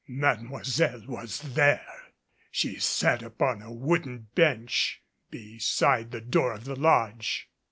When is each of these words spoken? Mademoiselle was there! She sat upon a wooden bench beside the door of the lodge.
Mademoiselle 0.07 1.03
was 1.05 1.41
there! 1.53 1.85
She 2.49 2.79
sat 2.79 3.21
upon 3.21 3.61
a 3.61 3.71
wooden 3.71 4.29
bench 4.33 4.99
beside 5.29 6.09
the 6.09 6.19
door 6.21 6.53
of 6.53 6.63
the 6.65 6.75
lodge. 6.75 7.47